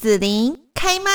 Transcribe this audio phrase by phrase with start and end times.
[0.00, 1.10] 紫琳开麦。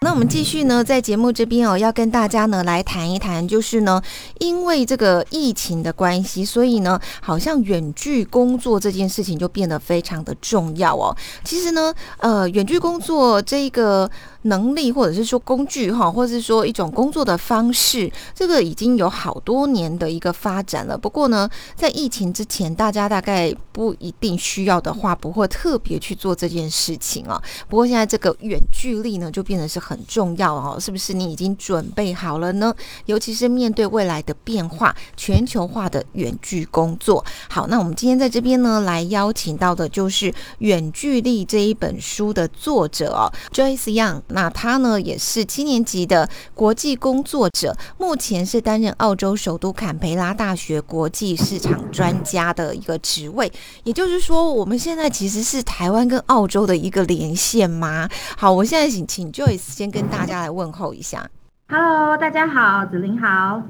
[0.00, 4.02] 那我们继续呢，在节目这边哦，要跟大家呢来谈一谈，就是呢，
[4.40, 11.16] 因为这个疫情的关系，所以呢，好像远距工作这件事情就变得非常的重要哦。
[11.44, 14.10] 其实呢，呃，远距工作这个。
[14.46, 20.96] 能力，或者是说工具哈，或者是说一种工作的方式，这个已经有好多年的一个发展了。
[20.96, 27.40] 不过呢，在疫情之前，大家大概不一定需要的话，不会特别去做这件事情啊。
[27.68, 30.78] 不过现在这个远距离呢，就变得是很重要哦。
[30.80, 32.74] 是不是你已经准备好了呢？
[33.06, 37.24] 尤其是面对未来的变化，全球化的远距工作。
[37.48, 44.20] 好，那我们今天在这边呢，来邀请到的就是《远距离》这一本书的作者哦，Joyce Young。
[44.36, 53.50] 那他呢也是七年级的国际工作者，目前是担任澳洲首都坎培拉大学国际市场专家的一个职位。
[53.84, 58.06] 也就是说，我们现在其实是台湾跟澳洲的一个连线吗？
[58.36, 61.26] 好，我现在请请 Joyce 先跟大家来问候一下。
[61.68, 63.62] Hello，大家好，子琳好。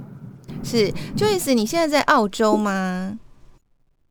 [0.65, 3.21] 是 Joyce，你现在在澳洲吗？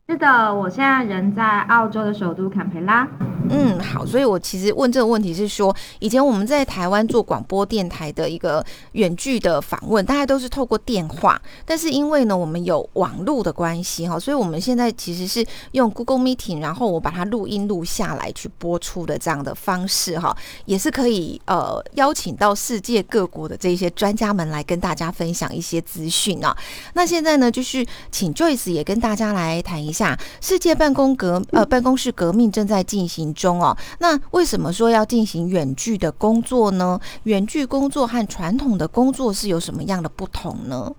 [0.08, 3.08] 是的，我现在人在澳洲的首都坎培拉。
[3.48, 26.56] 嗯，好，所以我其实问这个问题是说，以前我们在台湾做广播电台的一个远距的访问，大家都是透过电话，但是因为呢，我们有网络的关系哈，所以我们现在其实是用 Google Meeting，然后我把它录音录下来去播出的这样的方式哈，也是可以呃邀请到世界各国的这些专家们来跟大家分享一些资讯啊。
[26.94, 33.16] 那现在呢，就是请 Joyce 也跟大家来谈一下，世界办公革呃办公室革命正在进行。
[33.34, 37.00] 中哦，那为什么说要进行远距的工作呢？
[37.24, 40.92] 远距工作和传统的工作是有什么样的不同呢？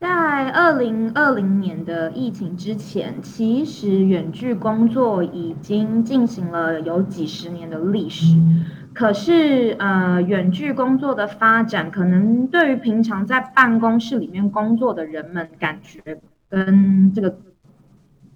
[0.00, 0.08] 在
[0.50, 8.36] 二零二零年的疫情之前，其实远距工作已经进行了有几十年的历史。
[8.94, 17.36] 可是，呃，远距工作的发展，可能对于平常在办公室里面工作的人们，感觉跟这个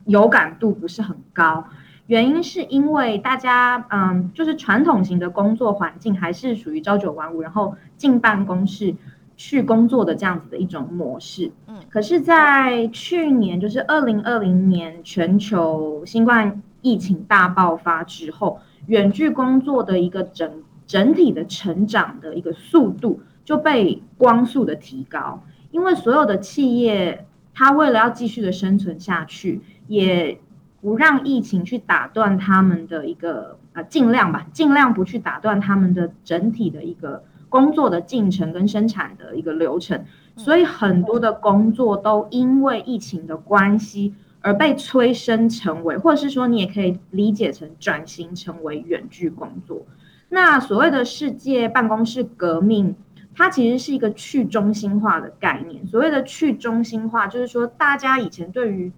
[0.07, 1.65] 有感度不是很高。
[2.07, 8.95] 原因是因为大家，嗯，就是传统型的工作环境还是属于朝九晚五，然后进办公室
[9.37, 11.51] 去工作的这样子的一种模式。
[11.67, 30.39] 嗯，可是，在去年，就是二零二零年，全球新冠疫情大爆发之后，远距工作的一个整整体的成长的一个速度就被光速的提高，因为所有的企业，它为了要继续的生存下去，也。
[30.81, 40.05] 不让疫情去打断他们的一个呃，尽量吧，尽量不去打断他们的整体的一个工作的进程跟生产的一个流程，
[40.37, 49.87] 所以很多的工作都因为疫情的关系而被催生成为，或者是说你也可以理解成转型成为远距工作。
[50.29, 52.95] 那所谓的世界办公室革命，
[53.37, 55.87] 它其实是一个去中心化的概念。
[55.87, 58.93] 所谓的去中心化，就是说大家以前对于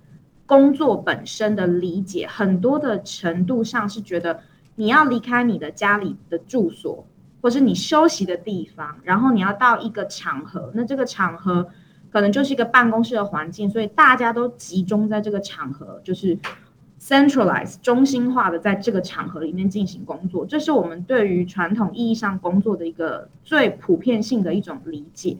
[0.44, 4.40] 工作本身的理解，很多的程度上是觉得
[4.76, 7.06] 你要离开你的家里的住所，
[7.40, 11.68] 或是你休息的地方，然后你要到一个场合，那这个场合
[12.12, 16.38] 可能就是一个办公室的环境，所以大家都集中在这个场合，就是
[17.06, 25.36] centralize 中心化的在这个场合里面进行工作，这是我们对于传统意义上工作的一个最普遍性的一种理解。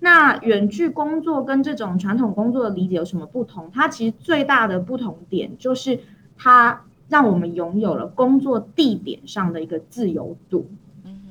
[0.00, 3.70] 那远距工作跟这种传统工作的理解有什么不同？
[3.72, 6.00] 它其实最大的不同点就是，
[6.36, 10.66] 它让我们拥有了工作地点上的一个自由度。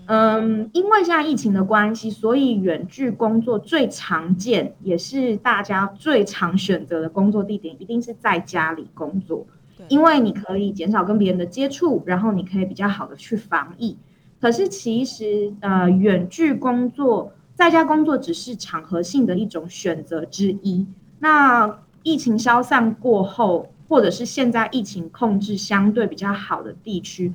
[0.07, 9.45] 嗯，因为现在疫情的关系，所以远距工作最常见，也是大家最常选择的工作地点，一定是在家里工作。
[9.87, 13.97] 因为你可以减少跟别人的接触，然后你可以比较好的去防疫。
[14.39, 17.31] 可是其实，呃，远距工作。
[17.55, 20.85] 在家工作只是场合性的一种选择之一。
[21.19, 27.33] 那疫情消散过后，或者是现在疫情控制相对比较好的地区，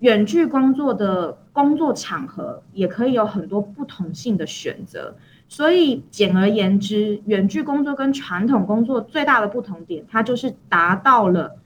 [0.00, 5.16] 远距工作的工作场合也可以有很多不同性的选择。
[5.48, 11.56] 所以简而言之，远距工作跟传统工作最大的不同点，它就是达到了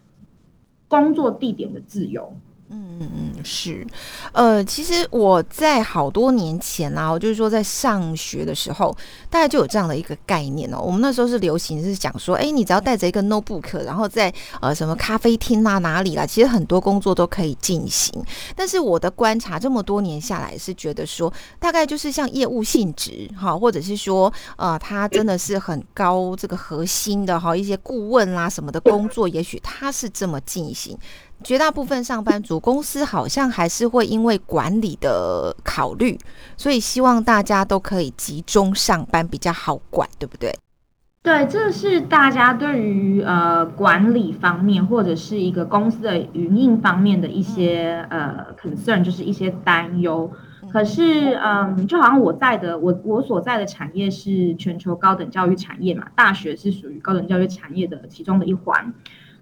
[0.90, 2.34] 工作地点的自由。
[2.72, 3.84] 嗯嗯嗯，是，
[4.32, 8.96] 呃，其实我在好多年前啊，我就是说在上学的时候，
[9.28, 10.80] 大概就有这样的一个概念哦。
[10.80, 18.24] 我们那时候是流行是讲说，哎，你只要带着一个 notebook，然后在呃什么咖啡厅啊哪里啦，其实很多工作都可以进行。
[18.54, 30.96] 但是我的观察这么多年下来，是觉得说，大概就是像业务性质哈，或者是说呃，它真的是很高这个核心的哈，一些顾问啦什么的工作，也许它是这么进行。
[31.42, 36.18] 绝大部分上班族公司好像还是会因为管理的考虑，
[36.56, 40.54] 所以希望大家都可以集中上班，比较好管，对不对？
[41.22, 50.30] 对，这是大家对于呃管理方面或者是一个公司的营运方面的一些呃 concern，就是一些担忧。
[50.72, 58.94] 可是，嗯，就好像我在的，我我所在的产业是全球高等教育产业嘛，大学是属于高等教育产业的其中的一环。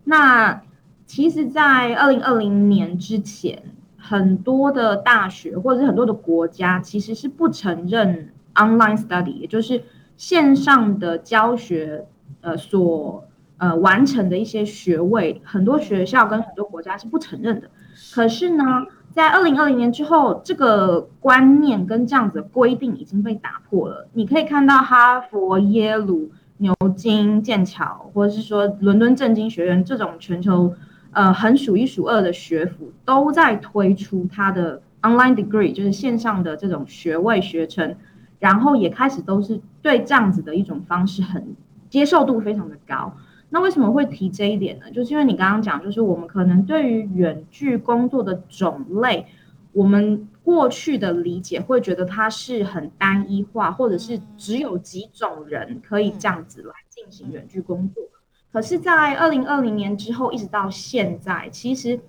[0.05, 0.61] 那
[1.09, 3.63] 其实，在二零二零年之前，
[3.97, 9.83] 很多的大学或者是很多的国家其实是不承认 online study，也就是
[10.19, 12.05] 线上的教学，
[12.43, 13.25] 呃，所
[13.57, 17.71] 呃完成的一些学位，很多学校跟很多国家是不承认的。
[18.15, 18.65] 可是呢，
[19.11, 24.07] 在二零二零年之后，这个观念跟这样子的规定已经被打破了。
[24.13, 30.75] 你可以看到哈佛、耶鲁、牛津、剑桥，或者是说伦敦政经学院这种全球
[31.19, 37.97] 呃很数一数二的学府，都在推出它的 online degree，就是线上的这种学位学程。
[38.39, 41.57] 然后也开始都是对这样子的一种方式很
[41.91, 43.13] 接受度非常的高。
[43.51, 44.89] 那为什么会提这一点呢？
[44.93, 49.27] 就是因为你刚刚讲，就是我们可能对于远距工作的种类，
[49.73, 58.05] 我们过去的理解会觉得它是很单一化，或者是只有几种人可以这样子来进行远距工作。
[58.53, 62.01] 可是，在二零二零年之后一直到现在，其实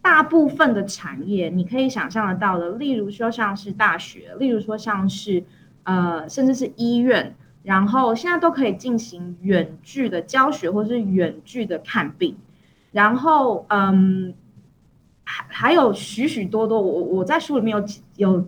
[0.00, 5.44] 大部分的产业你可以想象得到的，例如说像是大学，例如说像是。
[5.84, 7.34] 呃，甚至是医院，
[7.64, 12.36] 然后现在都可以进行远距的教学，或是远距的看病，
[12.92, 14.32] 然后嗯，
[15.24, 17.84] 还还有许许多多，我我在书里面有
[18.14, 18.46] 有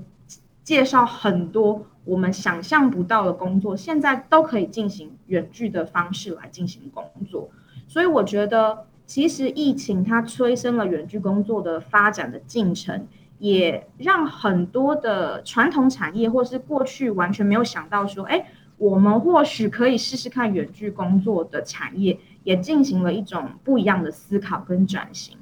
[0.63, 7.49] 介绍很多我们想象不到的工作，现在都可以进行远距的方式来进行工作，
[7.89, 13.07] 所以我觉得其实疫情它催生了远距工作的发展的进程。
[13.41, 18.47] 也让很多的传统产业，或是过去完全没有想到说，哎，
[18.79, 25.37] 我们或许可以试试看远距工作的产业，也进行了一种不一样的思考跟转型。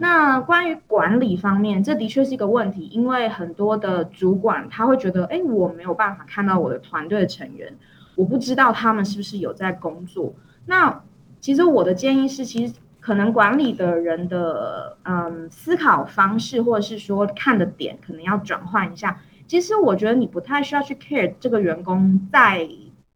[0.00, 7.72] 那关于管理方面，这的确是一个问题，因为很多的主管他会觉得，哎，我没有办法看到我的团队的成员，
[8.16, 10.34] 我不知道他们是不是有在工作。
[10.66, 11.02] 那
[11.40, 12.74] 其实我的建议是，其实。
[13.02, 19.18] 可能管理的人的嗯思考方式，或者是说看的点，可能要转换一下。
[19.46, 22.68] 其实我觉得你不太需要去 care 这个员工在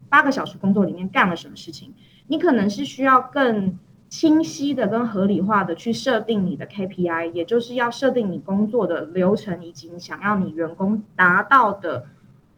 [0.09, 1.93] 八个小时工作里面干了什么事情，
[2.29, 3.79] 你可能是需要更
[4.17, 12.05] 清晰的、跟合理化的去设定你的 KPI，也就是要设定你工作的流程以及你想要你员工达到的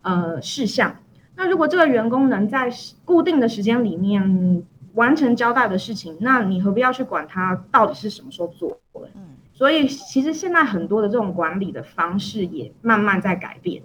[0.02, 0.96] 呃事项。
[1.34, 2.70] 那如果这个员工能在
[3.06, 4.62] 固定的时间里面，
[4.92, 8.78] 完成交代的事情，那你何必要去管他到底是什么时候做？
[9.14, 9.22] 嗯，
[9.54, 13.82] 所以其实现在很多的这种管理的方式也慢慢在改变。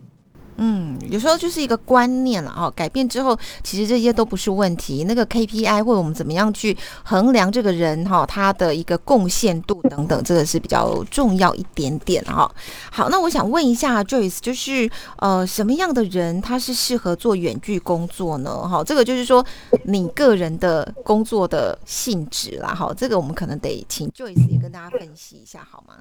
[0.63, 5.05] 嗯，有时候就是一个观念了哦，改变之后，其实这些都不是问题。
[5.05, 12.49] 那个 KPI 或者我们怎么样去衡量这个人哈，他的一个贡献度等等，这个是比较重要一点点哈。
[12.91, 14.87] 好，那我想问一下 Joyce，就是
[15.17, 18.67] 呃，什么样的人他是适合做远距工作呢？
[18.67, 19.43] 哈，这个就是说
[19.85, 22.75] 你个人的工作的性质啦。
[22.75, 25.95] 哈，这个我们可能得请 Joyce 也跟大家分析一下，好吗？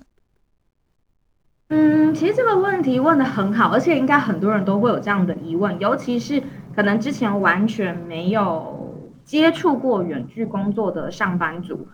[1.73, 6.43] 嗯，其实这个问题问的很好，而且应该很多人都会有这样的疑问，尤其是
[6.75, 11.87] 可能之前完全没有接触过远距工作的上班族。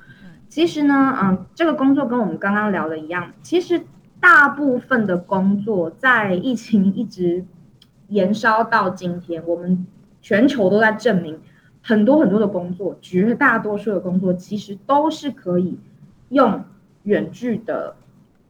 [0.48, 3.82] 其实呢，嗯，这个工作跟我们刚刚聊的一样，其实
[4.18, 7.44] 大部分的工作在疫情一直
[8.08, 9.86] 延烧到今天，我们
[10.22, 11.38] 全球都在证明，
[11.82, 15.78] 很多很多的工作，绝大多数的工作其实都是可以
[16.30, 16.64] 用
[17.02, 17.94] 远距的。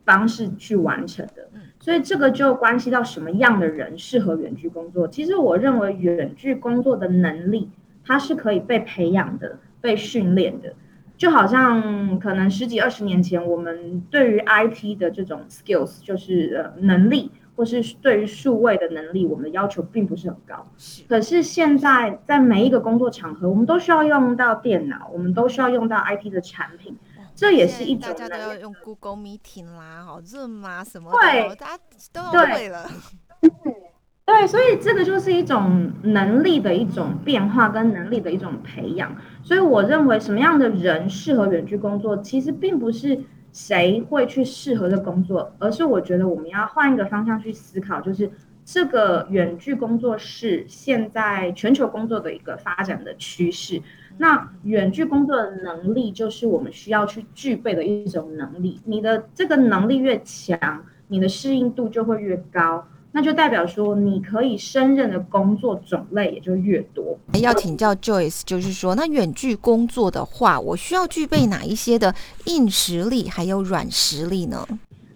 [0.07, 5.07] 方式去完成的，所以这个就关系到什么样的人适合远距工作。
[5.09, 7.69] 其实我认为远距工作的能力，
[8.05, 10.73] 它是可以被培养的、被训练的。
[11.19, 20.69] 就好像可能十几二十年前，我们对于 IT 的这种 skills，就是呃能力，或是对于数位的能力，我们的要求并不是很高。
[21.09, 26.95] 可是现在在每一个工作场合，我们都需要用到电脑，我们都需要用到 IT 的产品。
[27.37, 32.89] 这也是一种，大家都要用 Google Meeting 啦，好 Zoom 啊什么的，大家都要会了。
[34.25, 39.15] 对，所以这个就是一种能力的一种变化跟能力的一种培养。
[39.45, 43.21] 所以我认为什么样的人适合远距工作，其实并不是
[43.53, 48.29] 谁会去适合的工作，而是我觉得我们要换一个方向去思考，就是
[48.67, 53.81] 这个远距工作是现在全球工作的一个发展的趋势。
[54.19, 58.81] 那远距工作的能力就是我们需要去具备的一种能力。
[58.85, 62.85] 你的这个能力越强，你的适应度就会越高。
[63.13, 67.19] 那就代表说，你可以胜任的工作种类也就越多。
[67.41, 74.67] 要请教 Joyce，就是说，那远距工作的话，我需要具备哪一些的硬实力，还有软实力呢？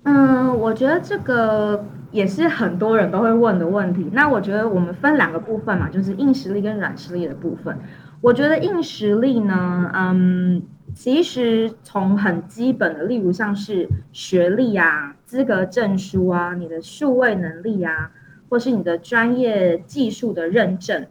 [0.04, 4.08] 嗯，我觉得这个也是很多人都会问的问题。
[4.12, 7.78] 那我觉得我们分两个部分嘛，就是硬实力跟软实力的部分。
[8.20, 10.62] 我觉得硬实力呢，嗯，
[10.94, 18.10] 其实从很基本的，例如像是学历啊、资格证书啊、你的数位能力啊，
[18.48, 21.06] 或是你的专业技术的认证、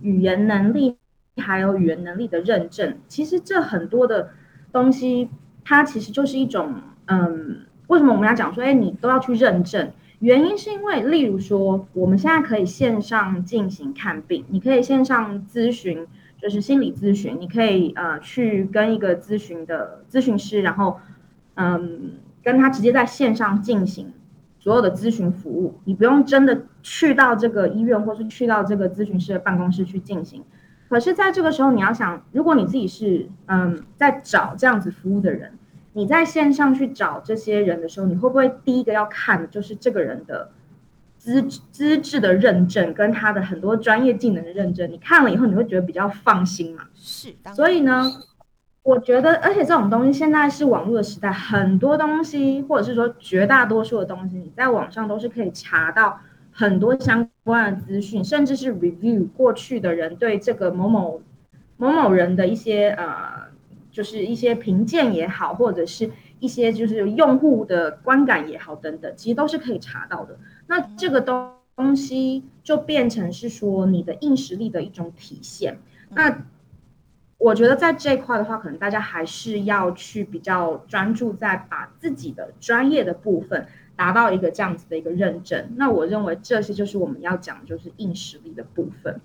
[0.00, 0.96] 语言能力，
[1.36, 4.30] 还有语言能力的认证，其实这很多的
[4.72, 5.28] 东西，
[5.64, 6.74] 它其实就是一种，
[7.06, 9.92] 嗯，为什么我们要讲说，哎，你都要去认证？
[10.20, 16.06] 原因是因为，例如说，我们现在可以线上进行看病，你可以线上咨询。
[16.36, 21.00] 就是心理咨询，你可以呃去跟一个咨询的咨询师，然后
[21.54, 24.12] 嗯跟他直接在线上进行
[24.58, 30.44] 所有的咨询服务，你不用真的去到这个医院或是去到这个咨询师的办公室去进行。
[30.90, 35.52] 可是，在这个时候，你要想，如果你自己是嗯在找这样子服务的人，
[35.94, 40.50] 你在线上去找这些人的时候，你会不会第一个要看的就是这个人的？
[41.16, 46.84] 资资质的认证跟他的很多专业技能的认证，你看了以后你会觉得比较放心嘛？
[46.94, 47.34] 是。
[47.54, 48.12] 所以呢，
[48.82, 56.20] 我觉得，而且这种东西现在是网络的时代，很多东西或者是说绝大多数的东西，你在网上都是可以查到
[56.52, 61.22] 很多相关的资讯，甚至是 review 过去的人对这个某某
[61.78, 63.46] 某某人的一些呃，
[63.94, 66.10] 就是一些评鉴也好，或者是
[66.40, 70.36] 一些就是用户的观感也好等等，其实都是可以查到的。
[70.66, 75.78] 那这个东东西就变成是说你的硬实力的一种体现。
[76.10, 76.44] 那
[77.38, 85.72] 我觉得在这一块的话，可能大家还是要去比较专注在把自己的专业的部分达到一个这样子的一个认证。
[85.76, 89.20] 那我认为这些就是我们要讲就是硬实力的部分。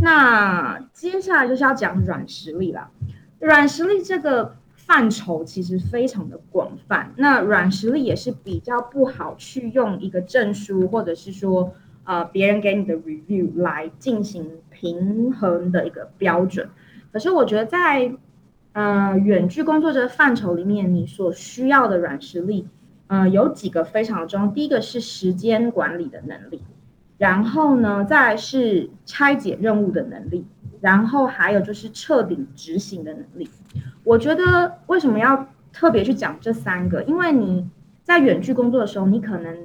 [0.00, 2.90] 那接下来就是要讲软实力了。
[3.38, 4.56] 软实力这个。
[4.88, 11.74] 范畴其实非常的广泛，那软实力也是比较不好去用一个证书或者是说
[12.04, 16.68] 呃别人给你的 review 来进行平衡的一个标准。
[17.12, 18.12] 可是我觉得在
[18.74, 22.68] 呃远距工作这个范畴里面，你所需要的软实力，
[23.08, 24.46] 呃有几个非常重要。
[24.46, 26.62] 第一个是时间管理的能力，
[27.18, 30.44] 然后呢再是拆解任务的能力，
[30.80, 33.48] 然后还有就是彻底执行的能力。
[34.04, 37.02] 我觉得为什么要特别去讲这三个？
[37.04, 37.68] 因为你
[38.02, 39.56] 在远距工作的时候，你可能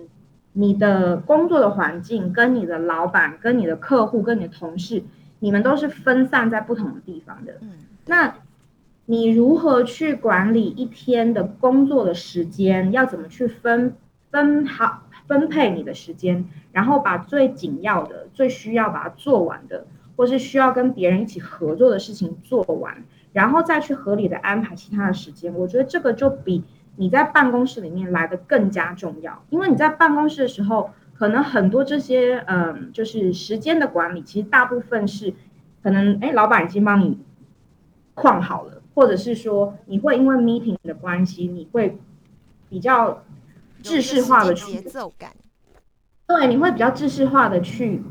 [0.53, 5.03] 你的工作的环境跟你的老板、跟你的客户、跟你的同事，
[5.39, 7.53] 你们都是分散在不同的地方的。
[7.61, 7.69] 嗯，
[8.07, 8.35] 那
[9.05, 12.91] 你如何去管理一天的工作的时间？
[12.91, 13.95] 要怎么去分
[14.29, 16.45] 分好分配你的时间？
[16.71, 23.03] 然后把最紧要的、最需要把它做完的，或是需要跟别人一起合作的事情做完。
[23.33, 26.63] 然后再去合理的安排其他的时间，我觉得这个就比
[26.97, 29.41] 你在办公室里面来的更加重要。
[29.49, 35.33] 因为你在办公室的时候，可能很多这些嗯，就是时间的管理，其实大部分是
[35.81, 37.19] 可能哎，老板已经帮你
[38.13, 41.97] 框好了，或者是说你会因为 meeting 的关系，你会
[42.67, 43.23] 比较
[43.81, 45.31] 制式化的节奏感，
[46.27, 48.03] 对，你会比较制式化的去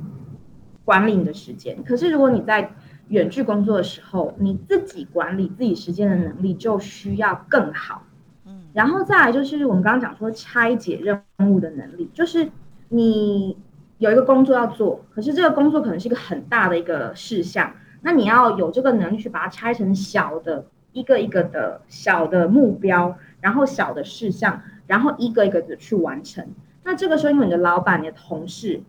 [0.85, 1.83] 管理你的时间。
[1.85, 2.71] 可是如果你在
[3.09, 8.05] 远距工作的时候，你自己管理自己时间的能力就需要更好。
[8.47, 11.23] 嗯，然后再来就是我们刚刚讲说拆解任
[11.53, 12.49] 务的能力，就是
[12.89, 13.57] 你
[13.99, 26.47] 有一个工作要做，可是这个工作可能是一个很大的一个事项，那你要有这个能力去把它拆成小的一个一个的小的目标，然后小的事项，然后一个一个的去完成。
[26.85, 28.81] 那这个时候，因为你的老板、你的同事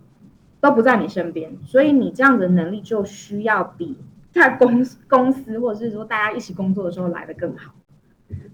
[0.62, 3.98] 都不在你身边，所以你这样的能力就需要比。
[4.32, 7.74] 在公公司或者是说大家一起工作的时候来的更好。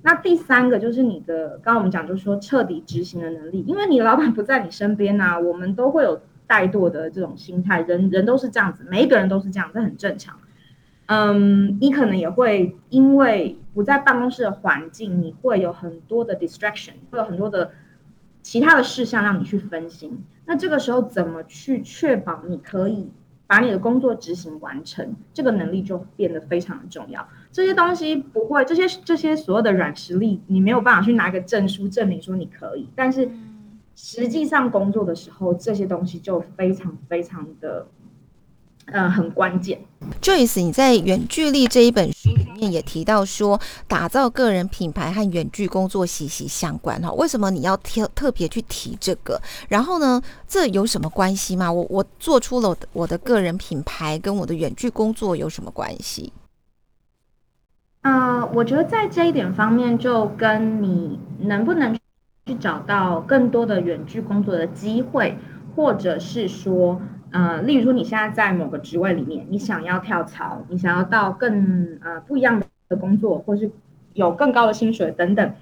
[0.02, 10.40] 那第三个就是你的，刚刚我们讲就是说彻底执行的能力，因为你老板不在你身边呐，我们都会有怠惰的这种心态，人人都是这样子，每一个人都是这样，这很正常。
[11.06, 17.70] 嗯，你可能也会因为不在办公室的环境，你会有很多的 distraction，会有很多的
[18.48, 20.24] 其他的事项让你去分心。
[20.46, 23.12] 那这个时候怎么去确保你可以？
[23.46, 27.28] 把你的工作执行完成，这个能力就变得非常的重要。
[27.52, 32.88] 这些东西不会，这些这些所有的软实力，你没有办法去拿个证书证明说你可以。
[32.96, 33.30] 但是
[33.96, 37.86] 实际上工作的时候，这些东西就非常非常的。
[38.94, 39.78] 嗯，很关键。
[40.22, 47.12] Joyce，你在《远距离》这一本书里面也提到说，打造个人品牌和远距工作息息相关哈。
[47.12, 49.42] 为什么你要特特别去提这个？
[49.68, 51.70] 然后呢，这有什么关系吗？
[51.70, 56.32] 我我做出了我的个人品牌，跟我的远距工作有什么关系？
[58.04, 61.94] 呃，我觉得在这一点方面，就跟你能不能
[62.46, 65.38] 去找到更多的远距工作的机会，
[65.76, 67.02] 或者是说。
[67.30, 73.70] 呃，例如说你现在在某个职位里面，你想要跳槽，你想要到更呃不一样的工作，或是
[74.14, 75.54] 有更高的薪水等等，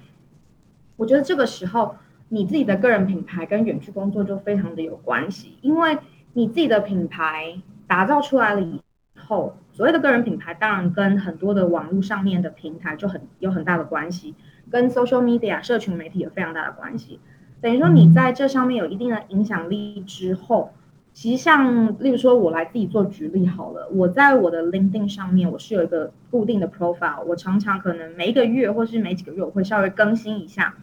[0.96, 1.96] 我觉得这个时候
[2.28, 5.98] 你自己的个人品牌跟远距工作就非常的有关系，因为
[6.34, 8.80] 你自己的品牌打造出来了以
[9.16, 14.36] 后，所谓的个人品牌当然跟很多的网络上面的平台就很有很大的关系，
[14.70, 17.18] 跟 social media 社群媒体有非常大的关系，
[17.60, 20.72] 等于说你在这上面有一定的影响力之后。
[21.16, 23.88] 其实像，例如说，我来自己做举例好了。
[23.90, 30.74] 我在我的 LinkedIn 上面，我是有一个固定的 profile，我常常可能每一个月或是每几个月，我会稍微更新一下。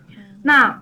[0.42, 0.82] 那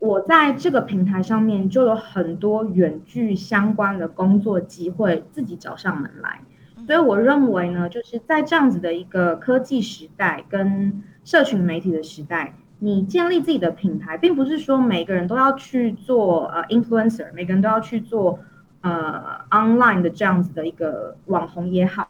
[0.00, 6.40] 我在这个平台上面就有很多远距相关的工作机会自己找上门来。
[6.84, 18.40] 所以我认为呢，就是在这样子的一个科技时代跟社群媒体的时代，你建立自己的品牌，并不是说每个人都要去做呃 influencer，每个人都要去做。
[18.84, 22.06] 呃，online 的这样子的一个网红也好，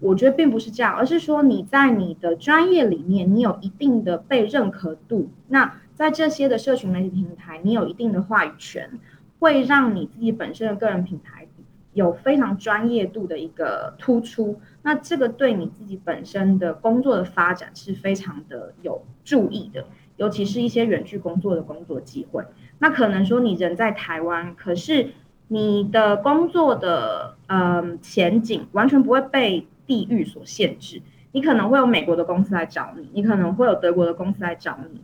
[0.00, 5.28] 我觉得并不是这样，而是说你在你的专业里面，你有一定的被认可度。
[5.48, 8.98] 那在这些的社群媒体平台，你有一定的话语权，
[9.38, 11.46] 会让你自己本身的个人品牌
[11.92, 14.58] 有非常专业度的一个突出。
[14.84, 19.84] 那这个对你自己本身的工作的发展是非常的有注意的，
[20.16, 22.42] 尤其是一些远距工作的工作机会。
[22.78, 25.10] 那可能说你人在台湾，可是。
[25.48, 31.00] 你的工作的嗯前景完全不会被地域所限制，
[31.30, 35.00] 你可能会有美国的公司来找你，你可能会有德国的公司来找你，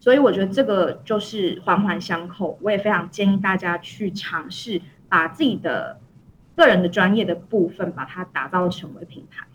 [0.00, 2.58] 所以我觉得这个就是环环相扣。
[2.62, 5.98] 我也非常建议大家去尝试把自己的
[6.56, 9.46] 个人的专业的部分把它打造成为品牌。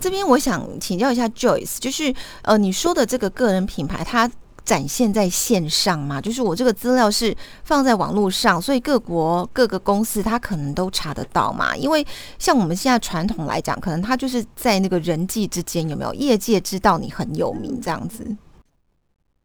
[0.00, 4.30] 这边我想请教一下 Joyce，就是呃你说的这个个人品牌，它。
[4.64, 11.76] 展现在线上嘛，就是我这个资料是放在网络上，所以各国各个公司它可能都查得到嘛。
[11.76, 12.06] 因为
[12.38, 18.24] 像我们现在传统来讲，可能它就是在那个人际之间有没有业界知道你很有名这样子。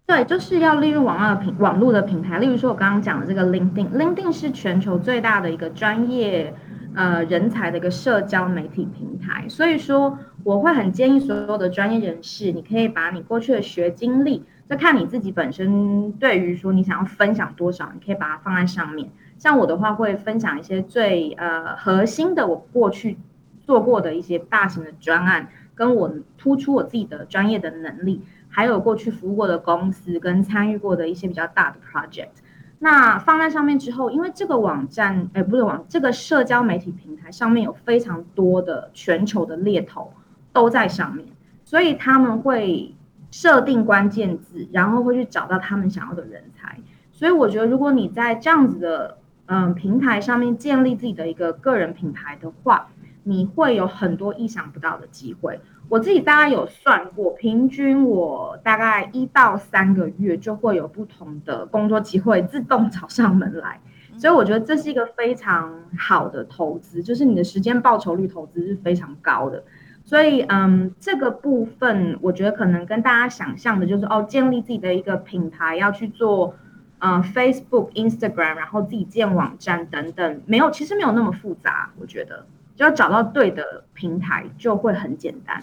[0.05, 6.53] 对，就是要利用网络平网络的平台，例如说我刚刚讲的这个 LinkedIn，LinkedIn 是全球最大的一个专业
[6.95, 14.45] 呃人才的一个社交媒体平台，所以说我会很建议所有的专业人士，你可以把你过去的学经历。
[14.67, 19.09] 再看你自己本身，对于说你想要分享多少，你可以把它放在上面。
[19.37, 23.17] 像我的话，会分享一些最呃核心的，我过去
[23.61, 32.41] 做过的一些大型的专案，跟我突出我自己的专业的能力，还有过去服务过的公司跟参与过的一些比较大的 project。
[32.79, 40.11] 那放在上面之后，因为这个网站，哎，不是网，这个社交媒体平台上面有非常多的全球的猎头
[40.51, 41.25] 都在上面，
[41.63, 42.93] 所以他们会。
[43.39, 46.75] 设定关键字，然后会去找到他们想要的人才。
[47.11, 52.87] 所以我觉得，如果你在这样子的嗯平台上面建立自己的一个个人品牌的话，
[53.21, 55.59] 你会有很多意想不到的机会。
[55.87, 63.79] 我自己大概有算过，平均我大概一到三个月就会有不同的工作机会自动找上门来。
[64.17, 69.63] 所以我觉得这是一个非常好的投资，就是你的时间报酬率投资是非常高的。
[70.07, 76.55] 所以，嗯，这个部分我觉得可能跟大家想象的，就是哦，建立自己的一个品牌，要去做，
[76.99, 81.89] 嗯，Facebook、Instagram，然后自己建网站等等，没有，其实没有那么复杂。
[81.99, 82.45] 我觉得，
[82.77, 85.61] 只要找到对的平台，就会很简单。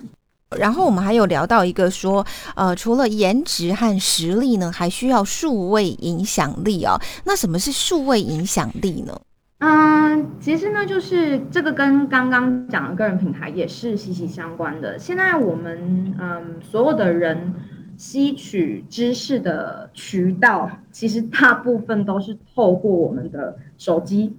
[0.58, 7.00] 然后我们还有聊到一个说，呃，除了颜值和实力呢，还需要数位影响力哦。
[7.24, 9.18] 那什么是数位影响力呢？
[9.66, 14.98] 嗯，其实呢，就是这个跟刚刚讲的个人品牌也是息息相关的。
[14.98, 17.54] 现在我们嗯，所有的人
[17.96, 24.36] 吸取知识的渠道，其实大部分都是透过我们的手机，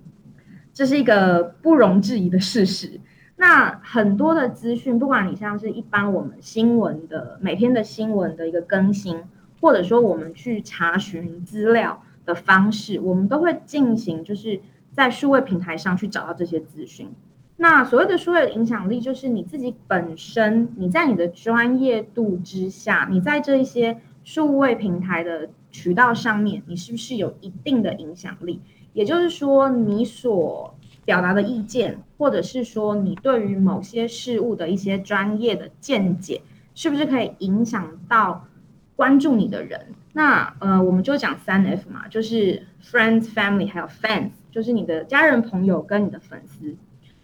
[0.71, 2.99] 这是一个不容置疑的事实。
[3.35, 9.23] 那很多的资讯，不管你像是一般我们新闻的每天的新闻的一个更新，
[9.59, 14.61] 或者说我们去查询资料的方式，我们都会进行就是。
[14.95, 17.09] 在数位平台上去找到这些资讯，
[17.57, 28.61] 那所谓的数位影响力，就是你自己本身，你在你的专业度之下，你在这一些数位平台的渠道上面，你是不是有一定的影响力？
[28.93, 36.41] 也就是说，你所表达的意见，或者是说你对于某些事物的一些专业的见解，
[36.73, 38.47] 是不是可以影响到
[38.95, 39.93] 关注你的人？
[40.13, 46.75] 那呃，我们就讲三 F 嘛，就是 friends、family 还有 fans，就是你的家人、朋友跟你的粉丝。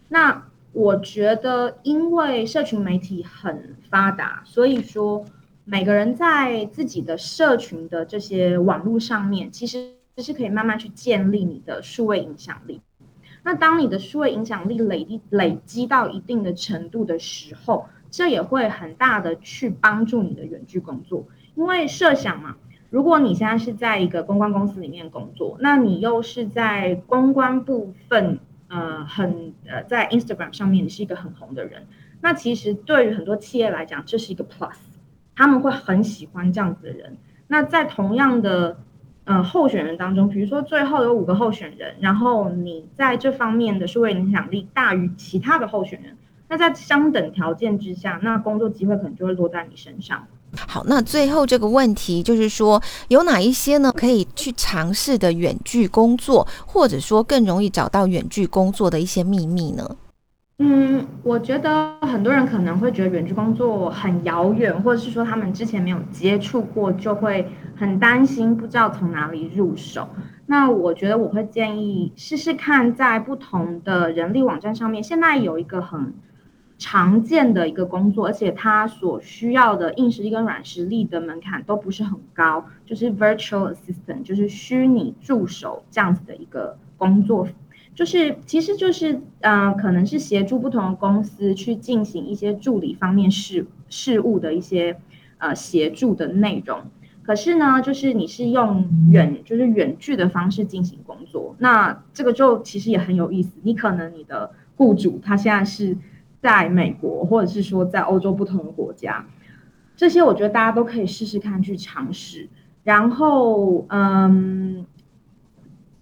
[0.08, 5.24] 那我觉得，因为社群媒体很发达，所以说
[5.64, 12.80] 每个人在自己的社群的这些网络上面，其实是可以慢慢去建立你的数位影响力。
[13.42, 22.56] 那当你的数位影响力累积累积到一定的程度的时候，这也会很大的去帮助你的远距工作，因为设想嘛。
[22.90, 28.38] 如果你现在是在一个公关公司里面工作，那你又是在公关部分，
[28.68, 31.86] 呃，很呃，在 Instagram 上面你是一个很红的人，
[32.20, 34.76] 那其实对于很多企业来讲，这是一个 plus，
[35.34, 37.16] 他们会很喜欢这样子的人。
[37.46, 38.76] 那在同样的
[39.24, 46.18] 呃候选人当中，比如说最后有五个候选人，然后你在这方面的社会影响力大于其他的候选人，
[46.52, 50.22] 那在相等条件之下，那工作机会可能就会落在你身上。
[50.68, 59.96] 好，那最后这个问题就是说，有哪一些呢可以去尝试的远距工作，或者说更容易找到远距工作的一些秘密呢？
[60.58, 70.06] 嗯，我觉得很多人可能会觉得远距工作很遥远，或者是说他们之前没有接触过，就会很担心，不知道从哪里入手。
[70.44, 76.12] 那我觉得我会建议试试看，在不同的人力网站上面，现在有一个很。
[76.82, 87.46] 常见的一个工作，而且它所需要的硬实力跟软实力的门槛都不是很高，就是 virtual assistant，就是虚拟助手这样子的一个工作，
[87.94, 94.98] 就是其实就是呃，可能是协助不同的公司去进行一些助理方面事事务的一些
[95.38, 96.80] 呃协助的内容。
[97.22, 103.52] 可是呢，就是你是用远就是远距的方式进行工作，那这个就其实也很有意思。
[103.62, 105.96] 你可能你的雇主他现在是。
[106.42, 109.24] 在美国，或者是说在欧洲不同的国家，
[109.94, 112.48] 这些我觉得大家都可以试试看去尝试。
[112.82, 114.84] 然后，嗯，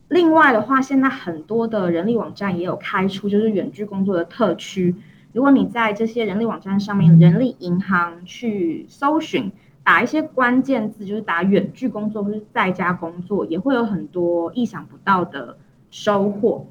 [0.09, 4.97] 另外的话，现在很多的人力网站也有开出就是远距工作的特区。
[5.35, 9.53] 如果你在这些人力网站上面，人力银行去搜寻，
[9.85, 15.59] 打一些关键字，就是打远距工作或是在家工作，也会有很多意想不到的
[15.91, 16.67] 收获。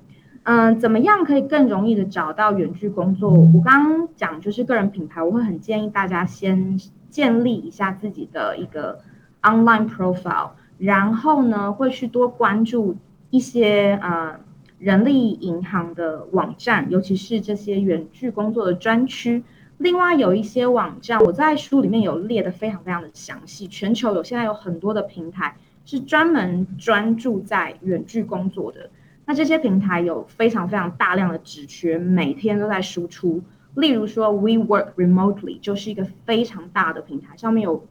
[0.52, 3.30] 嗯，怎么样可以更容易的找到远距工作？
[3.30, 6.76] 我刚刚讲就是个人品牌，我会很建议大家先
[7.12, 9.00] 建立一下自己的一个
[9.44, 12.98] online profile，然后呢，会去多关注
[13.30, 14.40] 一些呃
[14.80, 19.44] 人力银行的网站，尤其是这些远距工作的专区。
[19.78, 28.90] 另外有一些网站，我在书里面有列的非常非常的详细，全球有现在有很多的平台是专门专注在远距工作的。
[29.30, 33.40] 那这些平台有非常非常大量的职缺，每天都在输出。
[33.76, 37.88] 例如说，We Work Remotely 就是一个非常大的平台，上面有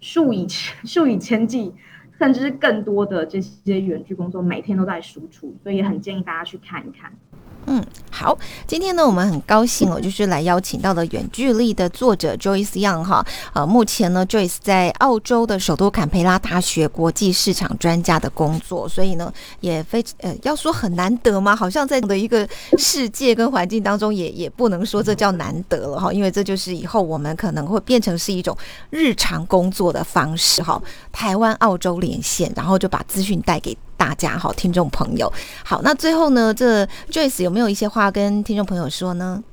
[0.00, 1.72] 数以千数以千计，
[2.18, 7.12] 甚至是更多的这些远距工作，每天都在输出，所以也很建议大家去看一看。
[7.72, 7.80] 嗯，
[8.10, 21.54] 好，今天呢，我们很高兴哦， 就是来邀请到了远距离的作者 Joyce Young 哈，呃，目前呢，Joyce 在澳洲的首都坎培拉大学国际市场专家的工作，所以呢，也非呃，要说很难得吗？
[21.54, 22.44] 好像在的一个
[22.76, 28.56] 世界跟环境当中，也也不能说这叫难得了哈，因为这就是以后我们可能会变成是一种
[28.90, 30.82] 日常工作的方式哈。
[31.12, 33.78] 台湾澳洲连线，然后就把资讯带给。
[34.00, 35.30] 大家好，听众朋友
[35.62, 35.82] 好。
[35.82, 39.44] 那最后呢，这 Joyce 有没有一些话跟听众朋友说呢？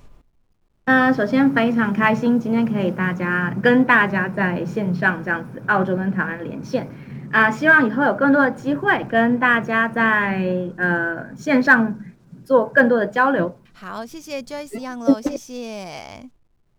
[0.86, 6.88] 那首先非常开心，今天可以大家跟大家在线上这样子，澳洲跟台湾连线
[7.30, 10.42] 啊，希望以后有更多的机会跟大家在
[10.78, 12.00] 呃线上
[12.46, 13.54] 做更多的交流。
[13.74, 16.30] 好，谢谢 Joyce 样喽，谢谢，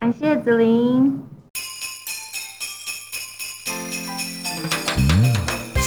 [0.01, 1.23] 感谢子琳。